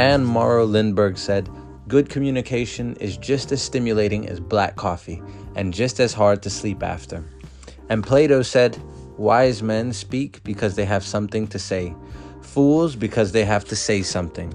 [0.00, 1.46] Anne Morrow Lindbergh said,
[1.86, 5.22] Good communication is just as stimulating as black coffee
[5.54, 7.22] and just as hard to sleep after.
[7.90, 8.80] And Plato said,
[9.18, 11.94] Wise men speak because they have something to say,
[12.40, 14.54] fools because they have to say something.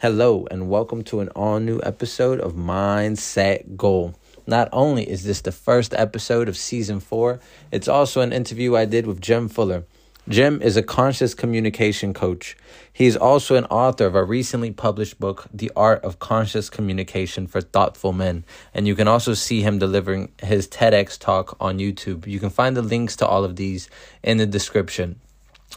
[0.00, 4.16] Hello, and welcome to an all new episode of Mindset Goal.
[4.48, 7.38] Not only is this the first episode of season four,
[7.70, 9.84] it's also an interview I did with Jem Fuller.
[10.28, 12.56] Jem is a conscious communication coach.
[12.92, 17.46] He is also an author of a recently published book, The Art of Conscious Communication
[17.46, 18.44] for Thoughtful Men.
[18.74, 22.26] And you can also see him delivering his TEDx talk on YouTube.
[22.26, 23.88] You can find the links to all of these
[24.24, 25.20] in the description.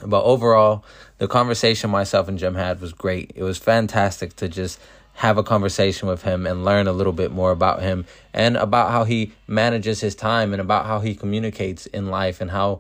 [0.03, 0.83] But overall,
[1.19, 3.31] the conversation myself and Jem had was great.
[3.35, 4.79] It was fantastic to just
[5.13, 8.89] have a conversation with him and learn a little bit more about him and about
[8.89, 12.79] how he manages his time and about how he communicates in life and how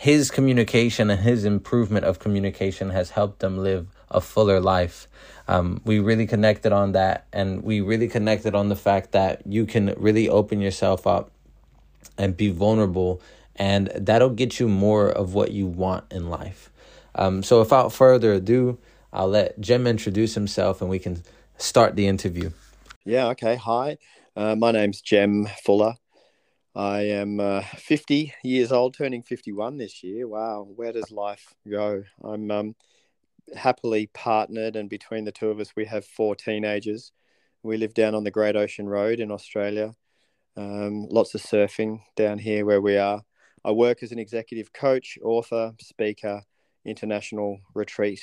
[0.00, 5.06] his communication and his improvement of communication has helped them live a fuller life.
[5.46, 9.66] Um, we really connected on that, and we really connected on the fact that you
[9.66, 11.30] can really open yourself up
[12.16, 13.20] and be vulnerable
[13.56, 16.70] and that'll get you more of what you want in life.
[17.14, 18.78] Um, so, without further ado,
[19.12, 21.24] I'll let Jem introduce himself and we can
[21.58, 22.52] start the interview.
[23.04, 23.56] Yeah, okay.
[23.56, 23.98] Hi,
[24.34, 25.96] uh, my name's Jem Fuller.
[26.74, 30.28] I am uh, 50 years old, turning 51 this year.
[30.28, 32.04] Wow, where does life go?
[32.22, 32.76] I'm um,
[33.56, 37.12] happily partnered, and between the two of us, we have four teenagers.
[37.62, 39.94] We live down on the Great Ocean Road in Australia.
[40.56, 43.22] Um, lots of surfing down here where we are.
[43.64, 46.42] I work as an executive coach, author, speaker,
[46.84, 48.22] international retreat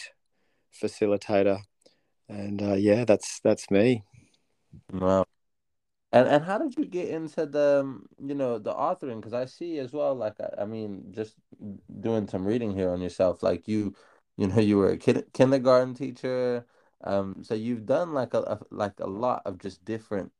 [0.73, 1.59] facilitator,
[2.29, 4.03] and uh, yeah, that's that's me.
[4.91, 5.25] Wow.
[6.11, 9.17] And and how did you get into the um, you know the authoring?
[9.17, 11.35] Because I see as well, like I, I, mean, just
[11.99, 13.93] doing some reading here on yourself, like you,
[14.37, 16.65] you know, you were a kid, kindergarten teacher.
[17.03, 20.31] Um, so you've done like a, a like a lot of just different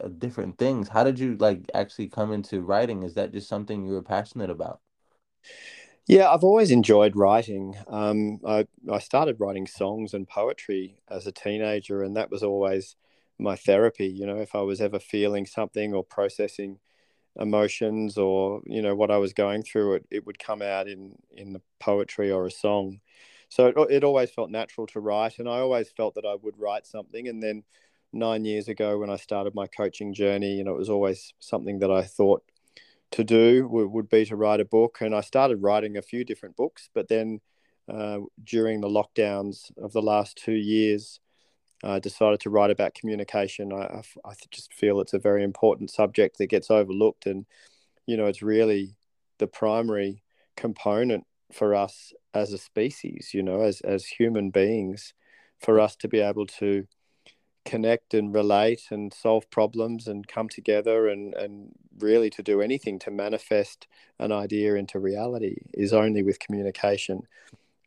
[0.00, 0.88] uh, different things.
[0.88, 3.02] How did you like actually come into writing?
[3.04, 4.80] Is that just something you were passionate about?
[6.08, 7.76] Yeah, I've always enjoyed writing.
[7.86, 12.96] Um, I I started writing songs and poetry as a teenager, and that was always
[13.42, 14.06] my therapy.
[14.06, 16.78] You know, if I was ever feeling something or processing
[17.36, 21.16] emotions or you know what I was going through, it it would come out in
[21.32, 23.00] in the poetry or a song
[23.52, 26.58] so it, it always felt natural to write and i always felt that i would
[26.58, 27.62] write something and then
[28.12, 31.78] nine years ago when i started my coaching journey you know it was always something
[31.78, 32.42] that i thought
[33.10, 36.56] to do would, be to write a book and i started writing a few different
[36.56, 37.40] books but then
[37.92, 41.20] uh, during the lockdowns of the last two years
[41.82, 43.72] I decided to write about communication.
[43.72, 47.46] I, I just feel it's a very important subject that gets overlooked, and
[48.06, 48.96] you know, it's really
[49.38, 50.22] the primary
[50.56, 55.14] component for us as a species, you know, as as human beings,
[55.58, 56.86] for us to be able to
[57.64, 62.98] connect and relate and solve problems and come together and and really to do anything
[62.98, 63.86] to manifest
[64.18, 67.22] an idea into reality is only with communication.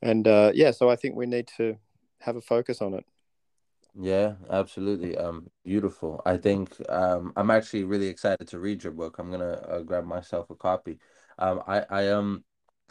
[0.01, 1.77] And uh, yeah, so I think we need to
[2.19, 3.05] have a focus on it.
[3.97, 5.17] Yeah, absolutely.
[5.17, 6.21] Um, beautiful.
[6.25, 9.17] I think um, I'm actually really excited to read your book.
[9.19, 10.99] I'm gonna uh, grab myself a copy.
[11.37, 12.09] Um, I I.
[12.09, 12.43] Um,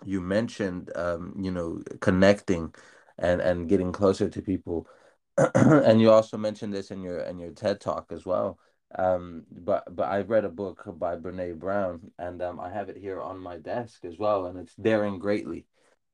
[0.05, 2.75] you mentioned um, you know connecting
[3.19, 4.87] and and getting closer to people
[5.55, 8.59] and you also mentioned this in your in your TED talk as well
[8.97, 12.97] um, but but I read a book by Brene Brown and um, I have it
[12.97, 15.67] here on my desk as well and it's Daring Greatly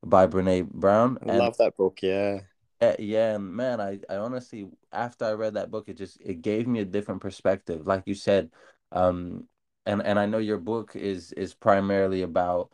[0.04, 2.40] by Brene Brown I love that book yeah
[2.80, 6.42] yeah, yeah and man I, I honestly after I read that book it just it
[6.42, 8.50] gave me a different perspective like you said
[8.92, 9.46] um
[9.86, 12.70] and and I know your book is is primarily about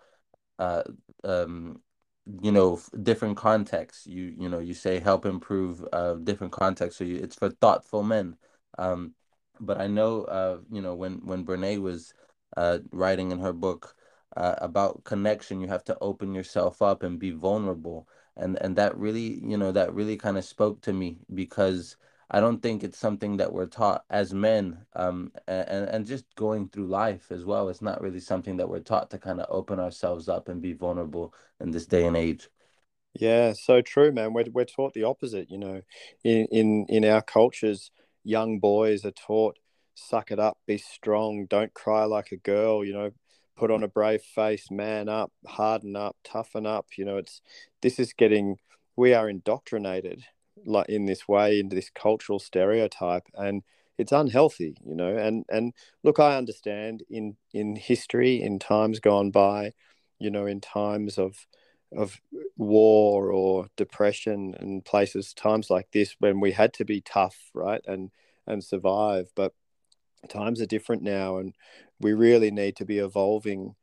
[0.58, 0.82] uh,
[1.24, 1.80] um,
[2.42, 4.06] you know different contexts.
[4.06, 8.02] You you know you say help improve uh different contexts so you, it's for thoughtful
[8.02, 8.36] men
[8.78, 9.14] um
[9.60, 12.12] but i know uh you know when when brene was
[12.56, 13.94] uh writing in her book
[14.36, 18.96] uh, about connection you have to open yourself up and be vulnerable and and that
[18.96, 21.96] really you know that really kind of spoke to me because
[22.30, 26.68] I don't think it's something that we're taught as men, um, and and just going
[26.68, 27.68] through life as well.
[27.68, 30.72] It's not really something that we're taught to kind of open ourselves up and be
[30.72, 32.48] vulnerable in this day and age.
[33.14, 34.32] Yeah, so true, man.
[34.32, 35.50] We're we're taught the opposite.
[35.50, 35.82] You know,
[36.24, 37.90] in in in our cultures,
[38.24, 39.58] young boys are taught
[39.96, 42.84] suck it up, be strong, don't cry like a girl.
[42.84, 43.10] You know,
[43.56, 46.86] put on a brave face, man up, harden up, toughen up.
[46.96, 47.40] You know, it's
[47.82, 48.58] this is getting
[48.96, 50.24] we are indoctrinated
[50.64, 53.62] like in this way into this cultural stereotype and
[53.98, 55.72] it's unhealthy you know and and
[56.02, 59.72] look i understand in in history in times gone by
[60.18, 61.46] you know in times of
[61.92, 62.20] of
[62.56, 67.82] war or depression and places times like this when we had to be tough right
[67.86, 68.10] and
[68.46, 69.52] and survive but
[70.26, 71.54] times are different now and
[72.00, 73.74] we really need to be evolving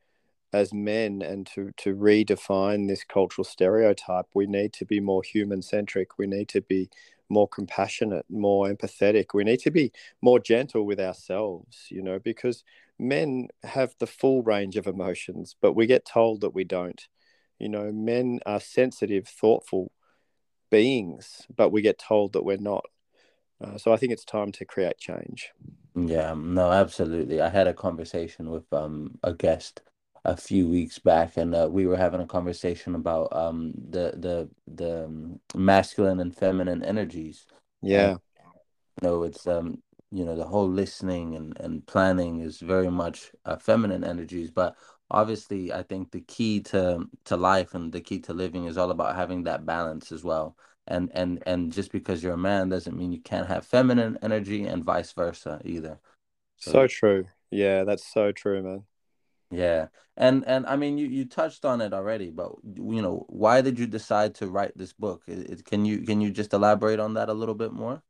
[0.51, 5.61] as men and to to redefine this cultural stereotype we need to be more human
[5.61, 6.89] centric we need to be
[7.29, 9.91] more compassionate more empathetic we need to be
[10.21, 12.63] more gentle with ourselves you know because
[12.99, 17.07] men have the full range of emotions but we get told that we don't
[17.63, 19.89] you know, men are sensitive, thoughtful
[20.69, 22.83] beings, but we get told that we're not.
[23.63, 25.51] Uh, so I think it's time to create change.
[25.95, 27.39] Yeah, no, absolutely.
[27.41, 29.81] I had a conversation with um a guest
[30.25, 34.49] a few weeks back, and uh, we were having a conversation about um the the
[34.67, 37.45] the um, masculine and feminine energies.
[37.81, 38.19] Yeah, and,
[39.01, 39.81] you know, it's um
[40.11, 44.75] you know the whole listening and and planning is very much uh, feminine energies, but
[45.11, 48.89] obviously i think the key to to life and the key to living is all
[48.89, 50.57] about having that balance as well
[50.87, 54.65] and and and just because you're a man doesn't mean you can't have feminine energy
[54.65, 55.99] and vice versa either.
[56.57, 57.25] So, so true.
[57.51, 58.83] Yeah that's so true man.
[59.51, 59.87] Yeah.
[60.15, 63.79] And and i mean you you touched on it already but you know why did
[63.79, 65.23] you decide to write this book?
[65.27, 68.03] It, it, can you can you just elaborate on that a little bit more?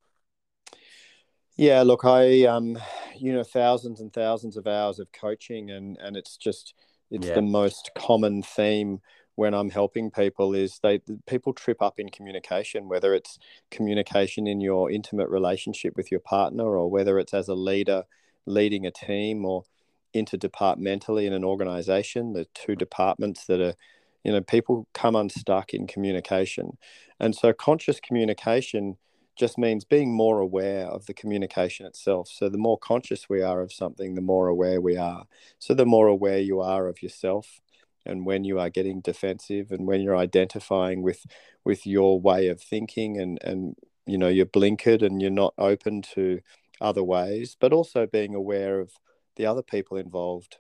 [1.56, 2.80] Yeah, look, I um,
[3.16, 6.74] you know, thousands and thousands of hours of coaching, and and it's just
[7.12, 7.36] it's yeah.
[7.36, 9.00] the most common theme
[9.36, 13.40] when I'm helping people is they people trip up in communication, whether it's
[13.72, 18.04] communication in your intimate relationship with your partner, or whether it's as a leader
[18.46, 19.64] leading a team, or
[20.14, 23.74] interdepartmentally in an organization, the two departments that are,
[24.24, 26.78] you know, people come unstuck in communication,
[27.20, 28.98] and so conscious communication
[29.36, 32.30] just means being more aware of the communication itself.
[32.32, 35.26] So the more conscious we are of something, the more aware we are.
[35.58, 37.60] So the more aware you are of yourself
[38.06, 41.26] and when you are getting defensive and when you're identifying with
[41.64, 46.02] with your way of thinking and and you know you're blinkered and you're not open
[46.02, 46.40] to
[46.82, 48.94] other ways, but also being aware of
[49.36, 50.58] the other people involved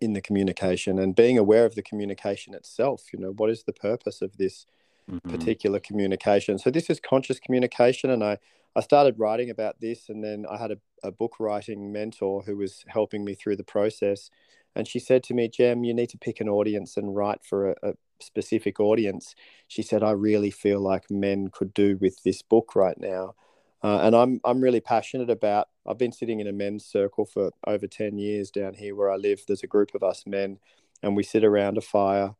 [0.00, 3.12] in the communication and being aware of the communication itself.
[3.12, 4.66] You know, what is the purpose of this?
[5.10, 5.30] mm-hmm.
[5.30, 6.58] particular communication.
[6.58, 8.38] So this is conscious communication, and I
[8.74, 12.56] I started writing about this, and then I had a, a book writing mentor who
[12.56, 14.30] was helping me through the process,
[14.74, 17.70] and she said to me, "Jem, you need to pick an audience and write for
[17.70, 19.34] a, a specific audience."
[19.68, 23.34] She said, "I really feel like men could do with this book right now."
[23.82, 25.68] Uh, and I'm I'm really passionate about.
[25.86, 29.16] I've been sitting in a men's circle for over ten years down here where I
[29.16, 29.42] live.
[29.46, 30.58] There's a group of us men,
[31.02, 32.34] and we sit around a fire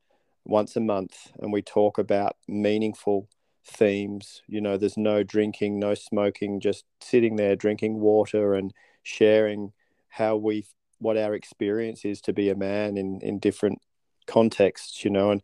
[0.44, 3.28] once a month and we talk about meaningful
[3.64, 4.42] themes.
[4.46, 9.72] You know, there's no drinking, no smoking, just sitting there drinking water and sharing
[10.08, 10.66] how we
[11.02, 13.80] what our experience is to be a man in in different
[14.26, 15.04] contexts.
[15.04, 15.42] You know, and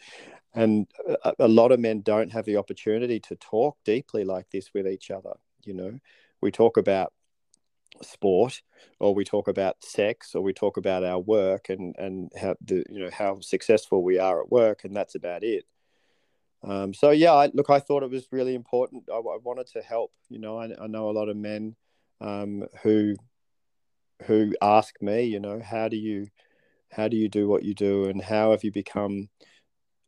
[0.54, 0.86] and
[1.24, 4.86] a, a lot of men don't have the opportunity to talk deeply like this with
[4.86, 5.34] each other.
[5.64, 5.98] You know,
[6.40, 7.12] we talk about
[8.02, 8.62] sport
[9.00, 12.84] or we talk about sex or we talk about our work and and how the
[12.88, 15.64] you know how successful we are at work and that's about it
[16.62, 19.82] um, so yeah I, look i thought it was really important I, I wanted to
[19.82, 21.76] help you know I, I know a lot of men
[22.20, 23.16] um, who
[24.26, 26.28] who ask me you know how do you
[26.92, 29.28] how do you do what you do and how have you become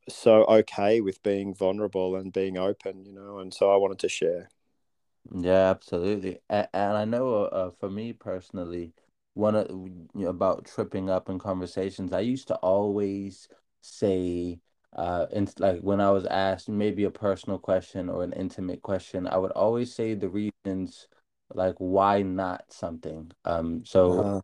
[0.09, 4.09] so okay with being vulnerable and being open you know and so i wanted to
[4.09, 4.49] share
[5.35, 6.39] Yeah, absolutely.
[6.49, 8.95] And, and I know uh, for me personally,
[9.35, 13.49] one of you know, about tripping up in conversations, I used to always
[13.81, 14.61] say,
[14.97, 19.27] uh, in, like when I was asked maybe a personal question or an intimate question,
[19.27, 21.07] I would always say the reasons,
[21.55, 23.33] like why not something.
[23.45, 24.41] Um, so uh,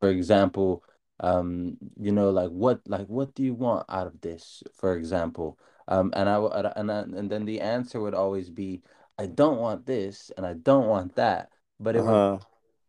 [0.00, 0.84] for example,
[1.20, 5.58] um, you know, like what, like what do you want out of this, for example?
[5.88, 8.82] Um, and I would, and I, and then the answer would always be,
[9.18, 12.38] I don't want this and I don't want that, but it would uh,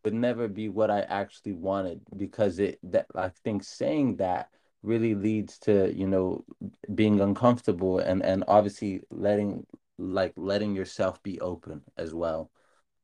[0.04, 4.50] would never be what I actually wanted because it that I think saying that
[4.84, 6.46] really leads to, you know,
[6.94, 9.66] being uncomfortable and and obviously letting
[9.98, 12.52] like letting yourself be open as well.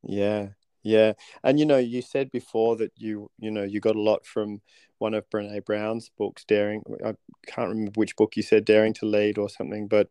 [0.04, 0.50] Yeah
[0.84, 4.26] yeah and you know you said before that you you know you got a lot
[4.26, 4.62] from
[4.98, 7.14] one of brene brown's books daring i
[7.48, 10.10] can't remember which book you said daring to lead or something but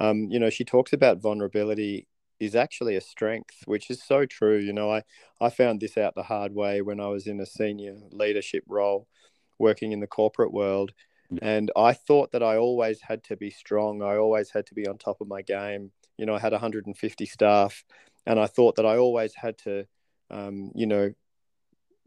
[0.00, 2.06] um, you know she talks about vulnerability
[2.42, 4.58] is actually a strength, which is so true.
[4.58, 5.02] You know, I,
[5.40, 9.06] I found this out the hard way when I was in a senior leadership role
[9.60, 10.92] working in the corporate world.
[11.40, 14.02] And I thought that I always had to be strong.
[14.02, 15.92] I always had to be on top of my game.
[16.18, 17.84] You know, I had 150 staff,
[18.26, 19.86] and I thought that I always had to,
[20.30, 21.12] um, you know,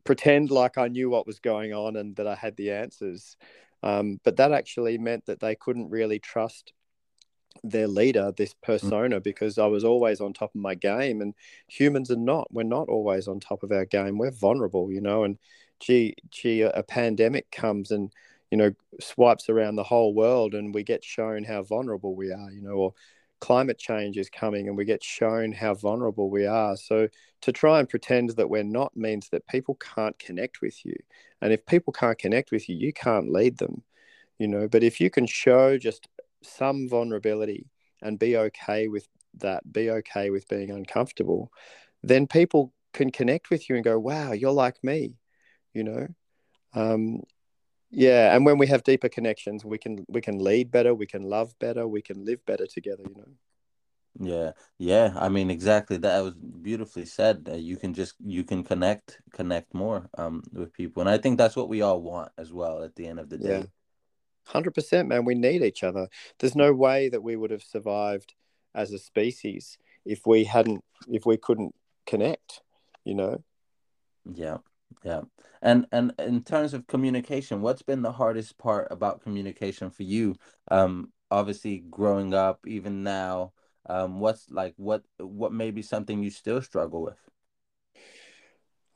[0.03, 3.37] pretend like I knew what was going on and that I had the answers.
[3.83, 6.73] Um, but that actually meant that they couldn't really trust
[7.63, 8.61] their leader, this mm.
[8.63, 11.21] persona, because I was always on top of my game.
[11.21, 11.33] And
[11.67, 12.47] humans are not.
[12.51, 14.17] We're not always on top of our game.
[14.17, 15.23] We're vulnerable, you know.
[15.23, 15.37] And
[15.79, 18.11] gee, gee, a pandemic comes and
[18.51, 22.51] you know swipes around the whole world, and we get shown how vulnerable we are,
[22.51, 22.93] you know, or
[23.41, 26.75] climate change is coming and we get shown how vulnerable we are.
[26.75, 27.07] So
[27.41, 30.95] to try and pretend that we're not means that people can't connect with you.
[31.41, 33.83] And if people can't connect with you, you can't lead them,
[34.39, 34.67] you know.
[34.67, 36.07] But if you can show just
[36.41, 37.67] some vulnerability
[38.01, 39.07] and be okay with
[39.39, 41.51] that, be okay with being uncomfortable,
[42.03, 45.15] then people can connect with you and go, wow, you're like me,
[45.73, 46.07] you know.
[46.73, 47.21] Um,
[47.95, 51.23] yeah, and when we have deeper connections, we can we can lead better, we can
[51.23, 53.31] love better, we can live better together, you know.
[54.19, 55.13] Yeah, yeah.
[55.15, 55.97] I mean, exactly.
[55.97, 57.47] That was beautifully said.
[57.49, 61.37] Uh, you can just you can connect connect more um with people, and I think
[61.37, 62.83] that's what we all want as well.
[62.83, 63.59] At the end of the day.
[63.59, 63.63] Yeah.
[64.47, 65.23] Hundred percent, man.
[65.23, 66.07] We need each other.
[66.39, 68.35] There's no way that we would have survived
[68.75, 71.73] as a species if we hadn't, if we couldn't
[72.05, 72.61] connect.
[73.05, 73.43] You know.
[74.33, 74.57] Yeah,
[75.05, 75.21] yeah.
[75.61, 80.35] And and in terms of communication, what's been the hardest part about communication for you?
[80.69, 83.53] Um, obviously, growing up, even now,
[83.87, 87.19] um, what's like what what may be something you still struggle with?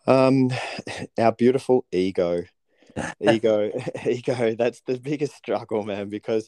[0.07, 0.49] Um,
[1.19, 2.43] our beautiful ego
[3.21, 3.71] ego
[4.05, 6.47] ego that's the biggest struggle man because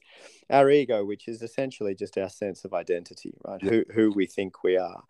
[0.50, 4.64] our ego which is essentially just our sense of identity right who who we think
[4.64, 5.04] we are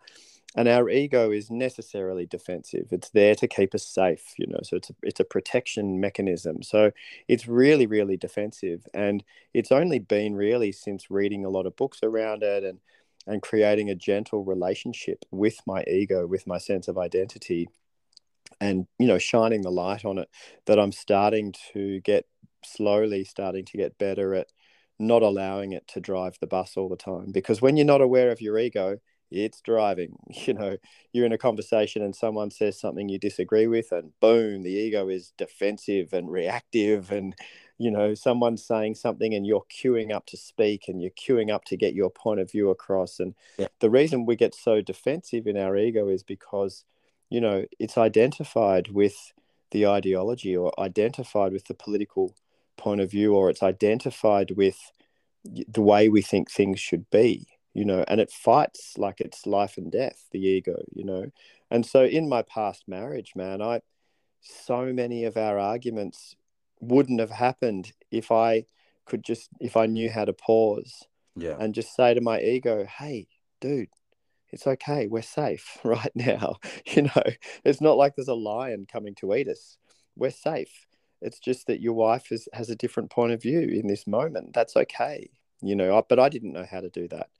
[0.56, 2.88] and our ego is necessarily defensive.
[2.90, 6.62] It's there to keep us safe you know so it's a, it's a protection mechanism.
[6.62, 6.92] So
[7.28, 8.86] it's really really defensive.
[8.94, 12.78] And it's only been really since reading a lot of books around it and
[13.26, 17.68] and creating a gentle relationship with my ego with my sense of identity
[18.60, 20.28] and you know shining the light on it
[20.66, 22.26] that i'm starting to get
[22.64, 24.48] slowly starting to get better at
[24.98, 27.32] not allowing it to drive the bus all the time.
[27.32, 28.98] Because when you're not aware of your ego
[29.32, 30.76] it's driving you know
[31.12, 35.08] you're in a conversation and someone says something you disagree with and boom the ego
[35.08, 37.34] is defensive and reactive and
[37.78, 41.64] you know someone's saying something and you're queuing up to speak and you're queuing up
[41.64, 43.68] to get your point of view across and yeah.
[43.80, 46.84] the reason we get so defensive in our ego is because
[47.32, 49.32] you know, it's identified with
[49.70, 52.36] the ideology or identified with the political
[52.76, 54.92] point of view or it's identified with
[55.42, 59.78] the way we think things should be, you know, and it fights like it's life
[59.78, 61.26] and death, the ego, you know.
[61.70, 63.80] And so in my past marriage, man, I
[64.40, 66.36] so many of our arguments
[66.80, 68.64] wouldn't have happened if I
[69.06, 71.56] could just if I knew how to pause yeah.
[71.58, 73.28] and just say to my ego, hey,
[73.60, 73.88] dude,
[74.50, 75.06] it's okay.
[75.06, 76.56] We're safe right now.
[76.94, 77.22] You know,
[77.64, 79.78] it's not like there's a lion coming to eat us.
[80.14, 80.86] We're safe.
[81.22, 84.52] It's just that your wife is, has a different point of view in this moment.
[84.52, 85.30] That's okay.
[85.62, 87.30] You know, but I didn't know how to do that.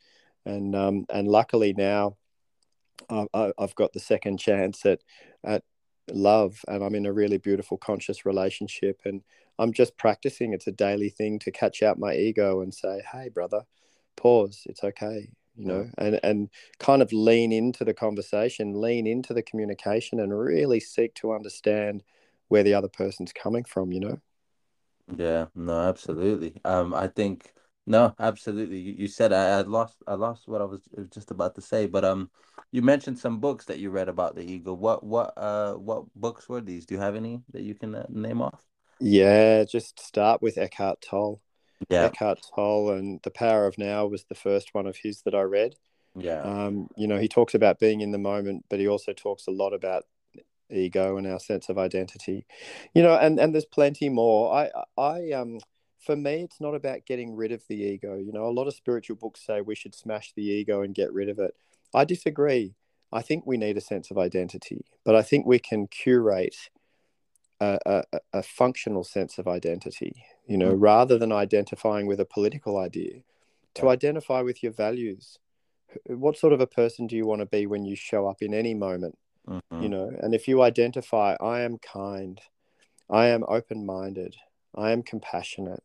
[0.45, 2.17] And, um, and luckily now
[3.09, 5.01] I, I've got the second chance at,
[5.45, 5.63] at
[6.11, 9.01] love and I'm in a really beautiful conscious relationship.
[9.05, 9.23] And
[9.59, 10.53] I'm just practicing.
[10.53, 13.63] It's a daily thing to catch out my ego and say, Hey, brother,
[14.17, 14.63] pause.
[14.67, 19.43] It's okay you know, and and kind of lean into the conversation, lean into the
[19.43, 22.03] communication, and really seek to understand
[22.49, 23.93] where the other person's coming from.
[23.93, 24.21] You know.
[25.15, 25.47] Yeah.
[25.55, 25.79] No.
[25.81, 26.61] Absolutely.
[26.65, 26.95] Um.
[26.95, 27.53] I think.
[27.87, 28.79] No, absolutely.
[28.79, 31.87] You, you said I, I lost I lost what I was just about to say,
[31.87, 32.31] but um,
[32.71, 34.73] you mentioned some books that you read about the ego.
[34.73, 36.87] What what uh what books were these?
[36.87, 38.63] Do you have any that you can uh, name off?
[39.01, 41.41] Yeah, just start with Eckhart Tolle
[41.89, 42.05] yeah.
[42.05, 45.43] Eckhart Tolle, and The Power of Now was the first one of his that I
[45.43, 45.75] read.
[46.15, 46.43] Yeah.
[46.43, 49.51] Um, you know, he talks about being in the moment, but he also talks a
[49.53, 50.05] lot about
[50.71, 52.47] ego and our sense of identity.
[52.95, 54.55] You know, and and there's plenty more.
[54.55, 55.59] I I um
[56.05, 58.17] for me it's not about getting rid of the ego.
[58.17, 61.13] You know, a lot of spiritual books say we should smash the ego and get
[61.13, 61.55] rid of it.
[61.95, 62.75] I disagree.
[63.13, 66.71] I think we need a sense of identity, but I think we can curate
[67.61, 70.81] a, a, a functional sense of identity you know, mm-hmm.
[70.81, 73.21] rather than identifying with a political idea,
[73.75, 75.39] to identify with your values.
[76.07, 78.55] What sort of a person do you want to be when you show up in
[78.55, 79.19] any moment?
[79.49, 79.83] Mm-hmm.
[79.83, 82.41] You know, and if you identify, I am kind,
[83.11, 84.37] I am open minded,
[84.75, 85.83] I am compassionate,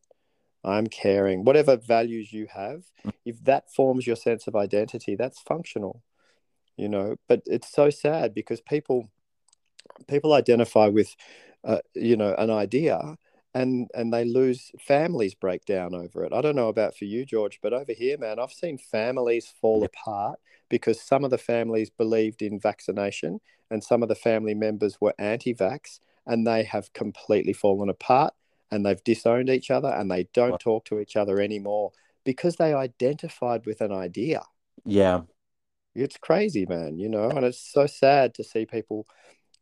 [0.64, 3.12] I'm caring, whatever values you have, mm.
[3.24, 6.02] if that forms your sense of identity, that's functional,
[6.76, 7.16] you know.
[7.28, 9.08] But it's so sad because people
[10.08, 11.14] people identify with,
[11.64, 13.16] uh, you know, an idea
[13.54, 16.32] and and they lose families break down over it.
[16.32, 19.84] I don't know about for you, George, but over here, man, I've seen families fall
[19.84, 20.38] apart
[20.68, 25.14] because some of the families believed in vaccination and some of the family members were
[25.18, 28.34] anti-vax and they have completely fallen apart
[28.70, 31.92] and they've disowned each other and they don't talk to each other anymore
[32.24, 34.42] because they identified with an idea.
[34.84, 35.22] Yeah.
[35.94, 39.06] It's crazy, man, you know, and it's so sad to see people,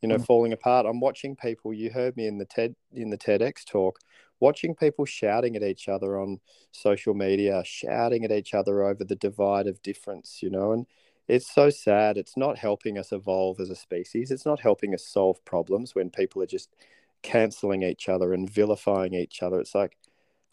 [0.03, 0.27] you know, mm.
[0.27, 0.87] falling apart.
[0.87, 3.99] I'm watching people, you heard me in the TED in the TEDx talk,
[4.41, 6.41] watching people shouting at each other on
[6.73, 10.87] social media, shouting at each other over the divide of difference, you know, and
[11.29, 12.17] it's so sad.
[12.17, 14.31] It's not helping us evolve as a species.
[14.31, 16.75] It's not helping us solve problems when people are just
[17.23, 19.61] canceling each other and vilifying each other.
[19.61, 19.97] It's like,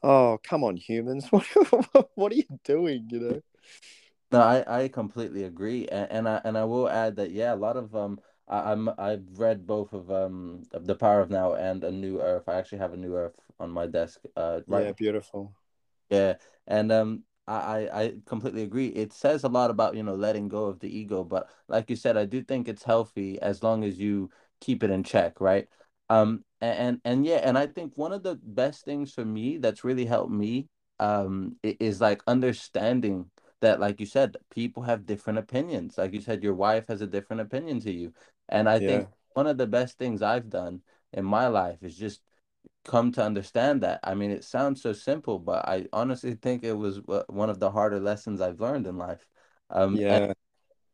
[0.01, 1.27] oh, come on, humans.
[1.31, 3.07] What, what are you doing?
[3.09, 3.41] You know?
[4.31, 5.87] No, I, I completely agree.
[5.87, 8.89] And, and I and I will add that yeah, a lot of um I, I'm
[8.97, 12.49] I've read both of um of The Power of Now and A New Earth.
[12.49, 14.21] I actually have A New Earth on my desk.
[14.35, 14.85] Uh right.
[14.85, 15.53] Yeah, beautiful.
[16.09, 16.35] Yeah.
[16.67, 18.87] And um I, I completely agree.
[18.87, 21.97] It says a lot about, you know, letting go of the ego, but like you
[21.97, 24.29] said, I do think it's healthy as long as you
[24.61, 25.67] keep it in check, right?
[26.13, 29.83] Um and and, yeah, and I think one of the best things for me that's
[29.83, 30.67] really helped me
[30.99, 33.29] um is like understanding
[33.61, 35.97] that like you said, people have different opinions.
[35.97, 38.13] Like you said, your wife has a different opinion to you.
[38.49, 38.79] And I yeah.
[38.79, 40.81] think one of the best things I've done
[41.13, 42.21] in my life is just
[42.85, 43.99] come to understand that.
[44.03, 47.71] I mean, it sounds so simple, but I honestly think it was one of the
[47.71, 49.25] harder lessons I've learned in life.
[49.69, 50.33] Um, yeah.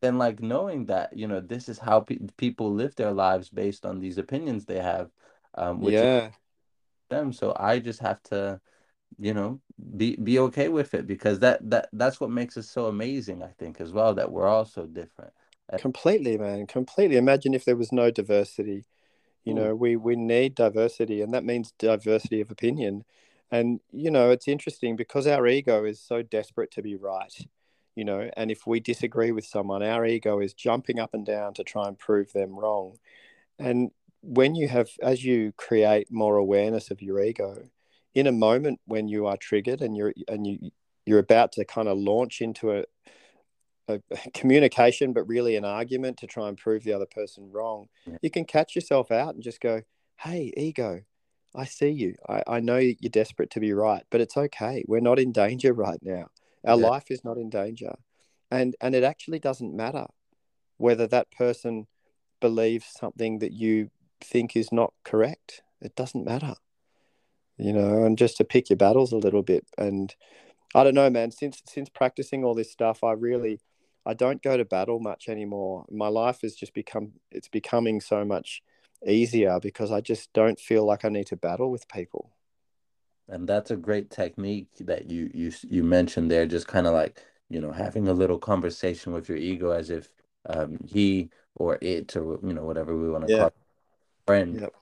[0.01, 3.85] Then, like knowing that you know this is how pe- people live their lives based
[3.85, 5.09] on these opinions they have,
[5.55, 6.31] um, which yeah,
[7.09, 7.33] them.
[7.33, 8.61] So I just have to,
[9.17, 9.59] you know,
[9.97, 13.43] be be okay with it because that that that's what makes us so amazing.
[13.43, 15.33] I think as well that we're all so different.
[15.77, 16.65] Completely, man.
[16.67, 17.17] Completely.
[17.17, 18.85] Imagine if there was no diversity
[19.45, 23.03] you know, we we need diversity, and that means diversity of opinion.
[23.51, 27.33] And you know, it's interesting because our ego is so desperate to be right.
[27.95, 31.53] You know, and if we disagree with someone, our ego is jumping up and down
[31.55, 32.97] to try and prove them wrong.
[33.57, 33.91] And
[34.21, 37.69] when you have, as you create more awareness of your ego,
[38.15, 40.71] in a moment when you are triggered and you're and you
[41.05, 42.83] you're about to kind of launch into a,
[43.87, 43.99] a
[44.33, 47.87] communication, but really an argument to try and prove the other person wrong,
[48.21, 49.81] you can catch yourself out and just go,
[50.17, 51.01] Hey, ego,
[51.55, 52.15] I see you.
[52.27, 54.83] I, I know you're desperate to be right, but it's okay.
[54.87, 56.27] We're not in danger right now.
[56.65, 56.87] Our yeah.
[56.87, 57.95] life is not in danger.
[58.51, 60.07] And and it actually doesn't matter
[60.77, 61.87] whether that person
[62.39, 63.91] believes something that you
[64.21, 65.61] think is not correct.
[65.81, 66.55] It doesn't matter.
[67.57, 69.65] You know, and just to pick your battles a little bit.
[69.77, 70.15] And
[70.73, 73.59] I don't know, man, since since practicing all this stuff, I really
[74.05, 75.85] I don't go to battle much anymore.
[75.91, 78.61] My life has just become it's becoming so much
[79.05, 82.31] easier because I just don't feel like I need to battle with people.
[83.29, 87.23] And that's a great technique that you you you mentioned there just kind of like,
[87.49, 90.09] you know, having a little conversation with your ego as if
[90.47, 93.37] um, he or it or you know whatever we want to yeah.
[93.37, 93.53] call it,
[94.27, 94.61] friend.
[94.61, 94.73] Yep.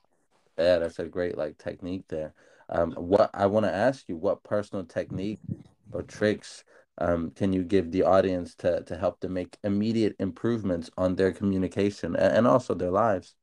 [0.57, 2.33] Yeah, that's a great like technique there.
[2.69, 5.39] Um, what I want to ask you, what personal technique
[5.91, 6.63] or tricks
[6.99, 11.31] um, can you give the audience to to help them make immediate improvements on their
[11.31, 13.35] communication and, and also their lives?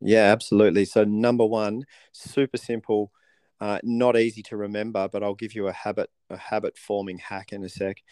[0.00, 0.84] Yeah, absolutely.
[0.86, 3.12] So number one, super simple,
[3.60, 7.52] uh, not easy to remember, but I'll give you a habit a habit forming hack
[7.52, 8.02] in a sec.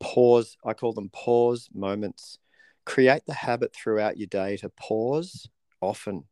[0.00, 0.56] Pause.
[0.64, 2.38] I call them pause moments.
[2.84, 5.48] Create the habit throughout your day to pause
[5.80, 6.24] often.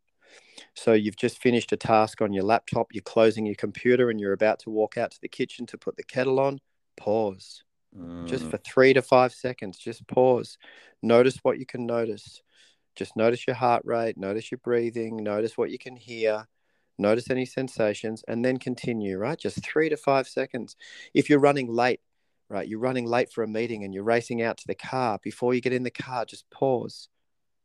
[0.74, 4.32] So you've just finished a task on your laptop, you're closing your computer, and you're
[4.32, 6.60] about to walk out to the kitchen to put the kettle on.
[6.96, 7.64] Pause
[8.24, 9.78] just for three to five seconds.
[9.78, 10.58] Just pause.
[11.02, 12.42] Notice what you can notice.
[12.94, 16.46] Just notice your heart rate, notice your breathing, notice what you can hear,
[17.02, 19.38] notice any sensations, and then continue, right?
[19.38, 20.76] Just three to five seconds.
[21.12, 22.00] If you're running late,
[22.48, 25.54] right, you're running late for a meeting and you're racing out to the car, before
[25.54, 27.08] you get in the car, just pause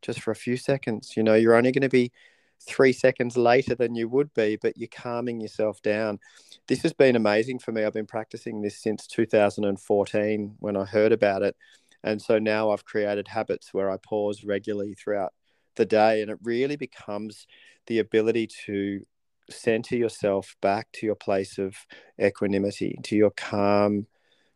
[0.02, 1.16] just for a few seconds.
[1.16, 2.12] You know, you're only going to be
[2.60, 6.18] three seconds later than you would be, but you're calming yourself down.
[6.66, 7.84] This has been amazing for me.
[7.84, 11.56] I've been practicing this since 2014 when I heard about it.
[12.04, 15.32] And so now I've created habits where I pause regularly throughout
[15.76, 17.46] the day, and it really becomes
[17.86, 19.04] the ability to
[19.50, 21.74] center yourself back to your place of
[22.20, 24.06] equanimity, to your calm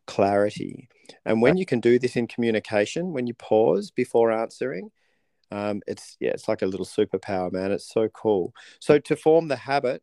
[0.06, 0.88] clarity.
[1.24, 4.90] And when you can do this in communication, when you pause before answering,
[5.50, 7.72] um, it's yeah, it's like a little superpower, man.
[7.72, 8.54] It's so cool.
[8.80, 10.02] So to form the habit,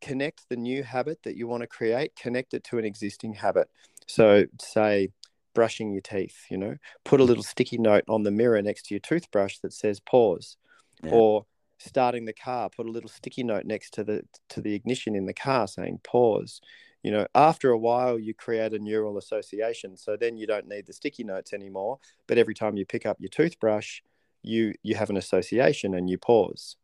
[0.00, 3.68] connect the new habit that you want to create, connect it to an existing habit.
[4.08, 5.10] So say
[5.54, 8.94] brushing your teeth, you know, put a little sticky note on the mirror next to
[8.94, 10.56] your toothbrush that says pause.
[11.02, 11.10] Yeah.
[11.12, 11.46] Or
[11.84, 15.26] starting the car, put a little sticky note next to the to the ignition in
[15.26, 16.60] the car saying pause.
[17.02, 19.96] You know, after a while you create a neural association.
[19.96, 23.16] So then you don't need the sticky notes anymore, but every time you pick up
[23.20, 24.00] your toothbrush,
[24.42, 26.76] you you have an association and you pause.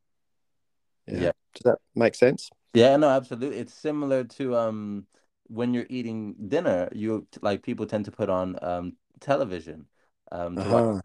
[1.07, 1.21] Yeah.
[1.21, 1.33] yeah.
[1.55, 2.51] Does that make sense?
[2.75, 3.59] Yeah, no, absolutely.
[3.59, 5.07] It's similar to um
[5.47, 9.87] when you're eating dinner, you like people tend to put on um television
[10.31, 11.03] um to watch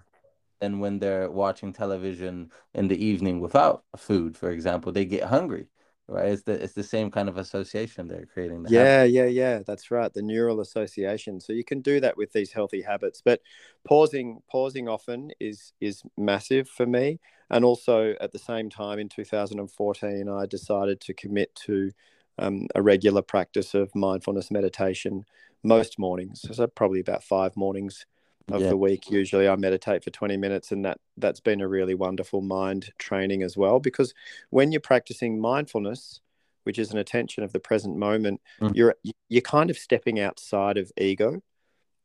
[0.64, 5.68] And when they're watching television in the evening without food, for example, they get hungry,
[6.08, 6.32] right?
[6.32, 8.66] It's the it's the same kind of association they're creating.
[8.68, 9.60] Yeah, yeah, yeah.
[9.66, 10.14] That's right.
[10.14, 11.40] The neural association.
[11.42, 13.42] So you can do that with these healthy habits, but
[13.86, 17.20] pausing pausing often is is massive for me.
[17.50, 21.92] And also at the same time in 2014, I decided to commit to
[22.40, 25.26] um, a regular practice of mindfulness meditation
[25.64, 26.46] most mornings.
[26.52, 28.06] So probably about five mornings
[28.52, 28.70] of Yeah.
[28.70, 29.10] the week.
[29.10, 33.44] Usually I meditate for 20 minutes, and that that's been a really wonderful mind training
[33.44, 33.80] as well.
[33.80, 34.14] Because
[34.50, 36.20] when you're practicing mindfulness,
[36.64, 38.76] which is an attention of the present moment, Mm.
[38.76, 38.96] you're
[39.30, 41.42] you're kind of stepping outside of ego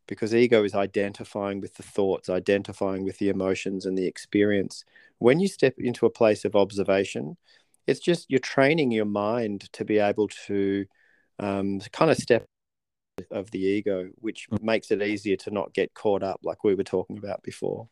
[0.07, 4.85] because ego is identifying with the thoughts, identifying with the emotions and the experience.
[5.19, 7.37] When you step into a place of observation,
[7.87, 10.87] it's just you're training your mind to be able to
[11.39, 12.47] um, kind of step
[13.31, 16.85] of the ego, which makes it easier to not get caught up, like we were
[16.85, 17.89] talking about before.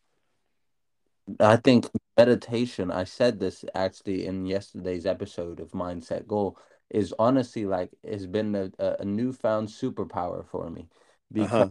[1.41, 1.87] I think
[2.17, 6.57] meditation, I said this actually in yesterday's episode of Mindset Goal,
[6.91, 10.89] is honestly like has been a, a newfound superpower for me
[11.33, 11.71] because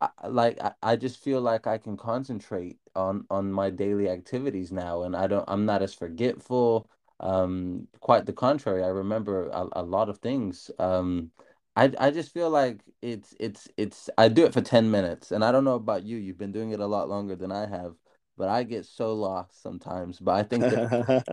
[0.00, 0.10] huh.
[0.22, 4.70] I, like I, I just feel like I can concentrate on on my daily activities
[4.70, 6.88] now and I don't I'm not as forgetful
[7.20, 11.32] um quite the contrary I remember a, a lot of things um
[11.78, 15.44] I I just feel like it's it's it's I do it for 10 minutes and
[15.44, 17.94] I don't know about you you've been doing it a lot longer than I have
[18.36, 21.32] but I get so lost sometimes but I think the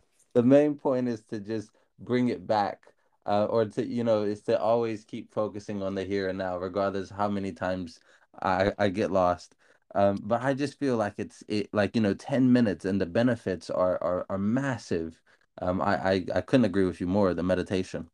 [0.34, 2.82] the main point is to just bring it back
[3.26, 6.56] uh, or to you know is to always keep focusing on the here and now
[6.56, 7.98] regardless how many times
[8.42, 9.56] i i get lost.
[9.94, 13.06] Um but i just feel like it's it like you know 10 minutes and the
[13.06, 15.20] benefits are are, are massive.
[15.62, 18.08] Um I, I i couldn't agree with you more the meditation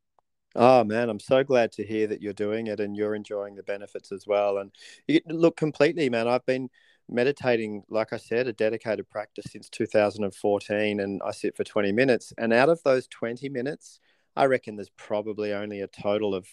[0.56, 3.62] Oh man, I'm so glad to hear that you're doing it and you're enjoying the
[3.64, 4.58] benefits as well.
[4.58, 4.70] And
[5.08, 6.28] you look completely, man.
[6.28, 6.68] I've been
[7.08, 12.32] meditating, like I said, a dedicated practice since 2014, and I sit for 20 minutes.
[12.38, 13.98] And out of those 20 minutes,
[14.36, 16.46] I reckon there's probably only a total of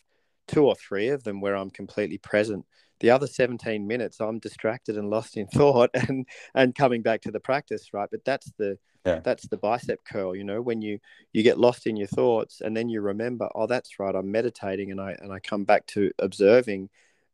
[0.48, 2.66] two or three of them where I'm completely present.
[3.02, 7.32] The other 17 minutes, I'm distracted and lost in thought and and coming back to
[7.32, 8.10] the practice, right?
[8.10, 9.20] But that's the yeah.
[9.24, 11.00] that's the bicep curl, you know, when you
[11.34, 14.92] you get lost in your thoughts and then you remember oh that's right i'm meditating
[14.92, 16.90] and i and i come back to observing.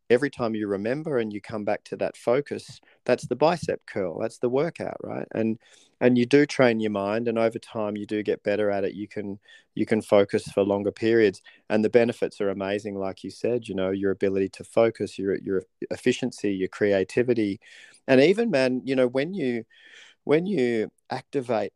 [0.09, 4.17] Every time you remember and you come back to that focus that's the bicep curl
[4.19, 5.27] that's the workout right?
[5.35, 5.59] And
[5.99, 8.93] and you do train your mind and over time you do get better at it.
[8.93, 9.37] You can
[9.75, 13.75] you can focus for longer periods and the benefits are amazing like you said you
[13.75, 17.59] know your ability to focus your your efficiency your creativity.
[18.07, 19.65] And even man you know when you
[20.23, 21.71] when you activate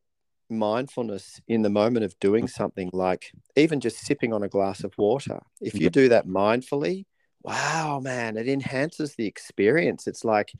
[0.50, 4.94] mindfulness in the moment of doing something like even just sipping on a glass of
[4.98, 5.39] water.
[5.62, 7.06] If you do that mindfully
[7.44, 10.08] wow man it enhances the experience.
[10.08, 10.52] It's like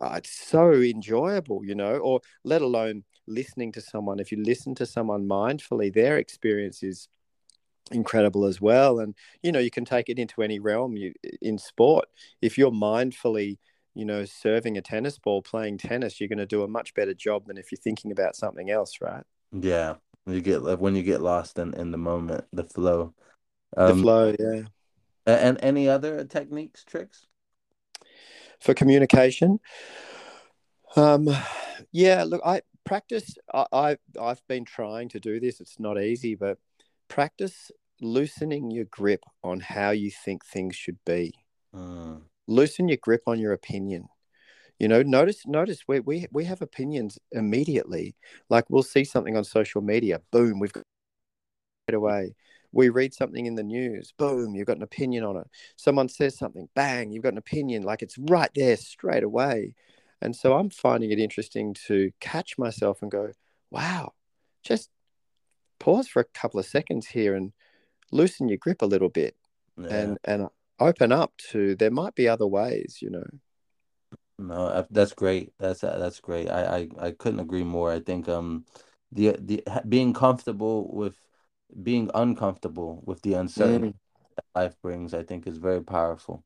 [0.00, 4.18] uh, it's so enjoyable you know or let alone listening to someone.
[4.18, 7.08] If you listen to someone mindfully their experience is
[7.92, 9.00] incredible as well.
[9.00, 12.06] And you know you can take it into any realm you in sport.
[12.40, 13.58] If you're mindfully
[13.94, 17.14] you know serving a tennis ball playing tennis you're going to do a much better
[17.14, 19.24] job than if you're thinking about something else right?
[19.52, 19.94] Yeah
[20.26, 23.14] you get when you get lost in in the moment the flow.
[23.74, 24.62] The um flow yeah.
[25.26, 27.26] and any other techniques tricks?
[28.60, 29.60] For communication?
[30.96, 31.28] Um
[31.92, 36.34] yeah look i practice I, I i've been trying to do this it's not easy
[36.34, 36.58] but
[37.08, 41.34] practice loosening your grip on how you think things should be.
[41.74, 44.08] Mm, loosen your grip on your opinion.
[44.78, 48.14] You know notice notice we we, we have opinions immediately.
[48.48, 50.84] Like we'll see something on social media boom we've got
[51.88, 52.34] it away.
[52.72, 55.46] We read something in the news boom you've got an opinion on it.
[55.76, 59.74] Someone says something bang you've got an opinion like it's right there straight away.
[60.22, 63.32] And so i'm finding it interesting to catch myself and go
[63.70, 64.12] wow
[64.62, 64.90] just
[65.78, 67.52] pause for a couple of seconds here and
[68.12, 69.36] loosen your grip a little bit.
[69.76, 69.88] Yeah.
[69.88, 70.48] And and
[70.80, 73.24] open up to there might be other ways you know
[74.38, 75.52] No, that's great.
[75.58, 76.48] That's that's great.
[76.50, 77.92] I, I I couldn't agree more.
[77.92, 78.64] I think um
[79.12, 81.16] the the being comfortable with
[81.82, 83.94] being uncomfortable with the uncertainty Mm.
[84.54, 86.44] life brings, I think is very powerful.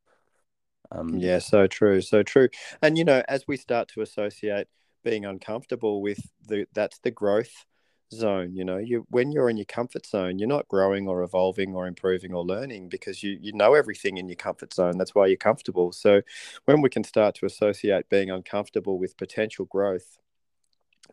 [0.90, 2.48] Um Yeah, so true, so true.
[2.82, 4.68] And you know, as we start to associate
[5.04, 7.66] being uncomfortable with the that's the growth
[8.12, 8.78] zone, you know.
[8.78, 12.44] You when you're in your comfort zone, you're not growing or evolving or improving or
[12.44, 14.98] learning because you you know everything in your comfort zone.
[14.98, 15.92] That's why you're comfortable.
[15.92, 16.22] So
[16.64, 20.18] when we can start to associate being uncomfortable with potential growth,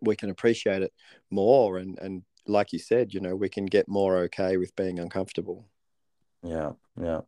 [0.02, 0.94] we can appreciate it
[1.30, 5.00] more and and like you said, you know, we can get more okay with being
[5.00, 5.66] uncomfortable.
[6.44, 7.22] Yeah, yeah.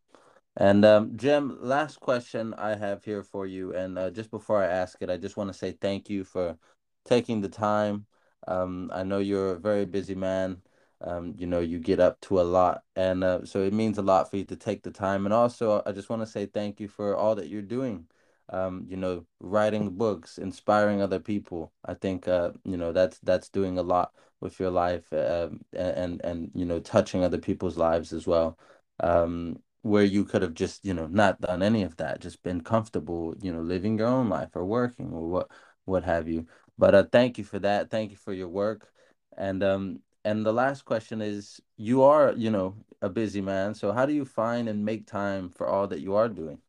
[0.58, 3.74] And um, Jem, last question I have here for you.
[3.74, 6.58] And uh, just before I ask it, I just want to say thank you for
[7.06, 8.06] taking the time.
[8.48, 10.62] Um, I know you're a very busy man.
[11.02, 12.84] Um, you know, you get up to a lot.
[12.96, 15.26] And uh, so it means a lot for you to take the time.
[15.26, 18.08] And also, I just want to say thank you for all that you're doing.
[18.50, 21.72] Um, you know, writing books, inspiring other people.
[21.86, 26.22] I think, uh, you know, that's that's doing a lot with your life uh, and,
[26.24, 28.58] and, you know, touching other people's lives as well.
[29.00, 32.62] Um, where you could have just you know not done any of that just been
[32.62, 35.52] comfortable you know living your own life or working or what
[35.86, 37.90] what have you but uh thank you for that.
[37.90, 38.90] Thank you for your work.
[39.38, 43.74] And um and the last question is you are you know a busy man.
[43.74, 46.60] So how do you find and make time for all that you are doing?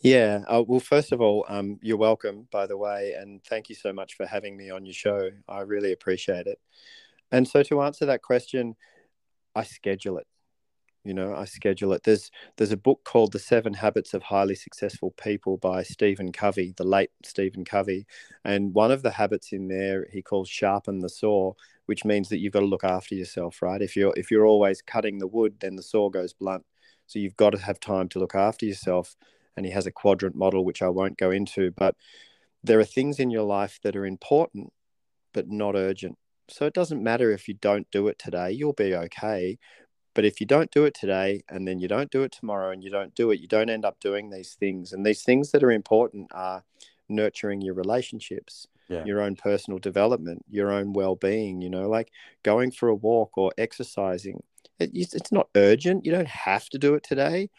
[0.00, 3.74] Yeah uh, well first of all um you're welcome by the way and thank you
[3.74, 5.30] so much for having me on your show.
[5.48, 6.58] I really appreciate it.
[7.32, 8.76] And so to answer that question
[9.54, 10.26] i schedule it
[11.04, 12.02] you know i schedule it.
[12.04, 16.74] There's there's a book called the seven habits of highly successful people by stephen covey
[16.76, 18.06] the late stephen covey.
[18.44, 21.54] And one of the habits in there he calls sharpen the saw
[21.86, 23.82] which means that you've got to look after yourself right?
[23.82, 26.64] If you're if you're always cutting the wood then the saw goes blunt.
[27.06, 29.16] So you've got to have time to look after yourself.
[29.56, 31.96] And he has a quadrant model which i won't go into but
[32.62, 34.72] there are things in your life that are important
[35.32, 36.18] but not urgent.
[36.48, 39.58] So it doesn't matter if you don't do it today, you'll be okay.
[40.14, 42.82] But if you don't do it today and then you don't do it tomorrow and
[42.82, 44.92] you don't do it, you don't end up doing these things.
[44.92, 46.64] And these things that are important are
[47.08, 49.04] nurturing your relationships, yeah.
[49.04, 52.10] your own personal development, your own well being, you know, like
[52.42, 54.42] going for a walk or exercising.
[54.78, 56.04] It, it's not urgent.
[56.04, 57.50] You don't have to do it today.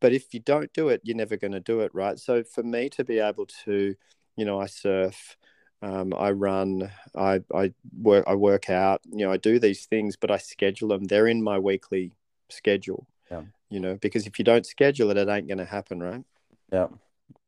[0.00, 2.18] But if you don't do it, you're never going to do it, right?
[2.18, 3.94] So for me to be able to,
[4.36, 5.36] you know, I surf,
[5.84, 9.02] um, I run, I, I work, I work out.
[9.04, 11.04] You know, I do these things, but I schedule them.
[11.04, 12.12] They're in my weekly
[12.48, 13.06] schedule.
[13.30, 13.42] Yeah.
[13.68, 16.24] You know, because if you don't schedule it, it ain't going to happen, right?
[16.72, 16.86] Yeah,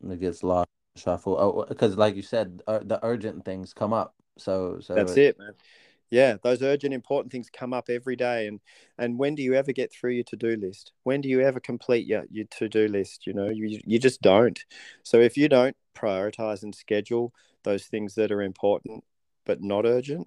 [0.07, 1.37] it gets lost, shuffle.
[1.39, 4.15] Oh, because like you said, uh, the urgent things come up.
[4.37, 5.53] So, so that's it, man.
[6.11, 8.47] Yeah, those urgent, important things come up every day.
[8.47, 8.61] And
[8.99, 10.93] and when do you ever get through your to do list?
[11.05, 13.27] When do you ever complete your your to do list?
[13.27, 14.63] You know, you you just don't.
[15.03, 17.33] So if you don't prioritize and schedule
[17.67, 19.05] those things that are important
[19.45, 20.27] but not urgent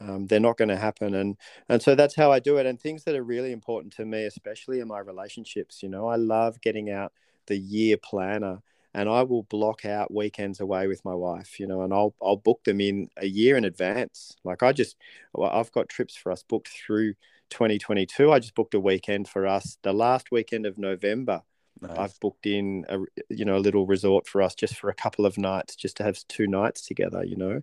[0.00, 1.14] um, they're not going to happen.
[1.14, 1.36] And
[1.68, 2.66] and so that's how i do it.
[2.66, 6.16] And things that are really important to me especially in my relationships you know i
[6.16, 7.12] love getting out
[7.46, 8.62] the year planner
[8.94, 12.36] and i will block out weekends away with my wife you know and i'll i'll
[12.36, 14.36] book them in a year in advance.
[14.44, 14.96] Like i just
[15.32, 17.14] well, i've got trips for us booked through
[17.50, 21.42] 2022 i just booked a weekend for us the last weekend of november
[21.80, 21.96] Nice.
[21.96, 25.26] I've booked in a you know a little resort for us just for a couple
[25.26, 27.24] of nights, just to have two nights together.
[27.24, 27.62] You know,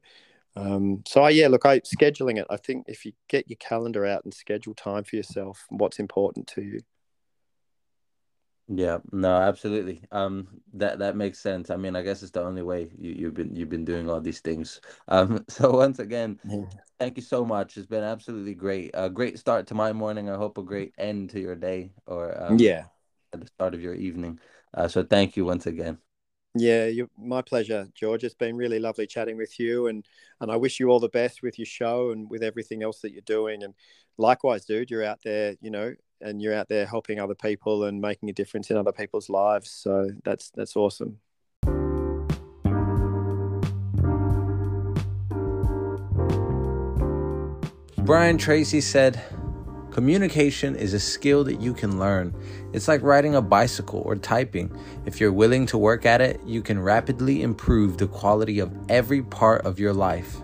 [0.55, 2.47] um, so I, yeah, look, I scheduling it.
[2.49, 6.47] I think if you get your calendar out and schedule time for yourself, what's important
[6.47, 6.81] to you.
[8.67, 10.01] Yeah, no, absolutely.
[10.11, 11.69] Um, that that makes sense.
[11.69, 14.19] I mean, I guess it's the only way you, you've been you've been doing all
[14.19, 14.81] these things.
[15.07, 16.65] Um, so once again, yeah.
[16.99, 17.77] thank you so much.
[17.77, 18.91] It's been absolutely great.
[18.95, 20.29] A great start to my morning.
[20.31, 21.91] I hope a great end to your day.
[22.07, 22.85] Or um, yeah,
[23.35, 24.39] at the start of your evening.
[24.73, 25.97] Uh, so thank you once again.
[26.57, 28.23] Yeah, you, my pleasure, George.
[28.23, 30.05] It's been really lovely chatting with you, and
[30.39, 33.11] and I wish you all the best with your show and with everything else that
[33.11, 33.63] you're doing.
[33.63, 33.73] And
[34.17, 37.99] likewise, dude, you're out there, you know, and you're out there helping other people and
[37.99, 39.69] making a difference in other people's lives.
[39.69, 41.19] So that's that's awesome.
[48.05, 49.19] Brian Tracy said,
[49.95, 52.35] Communication is a skill that you can learn.
[52.73, 54.69] It's like riding a bicycle or typing.
[55.05, 59.23] If you're willing to work at it, you can rapidly improve the quality of every
[59.23, 60.35] part of your life.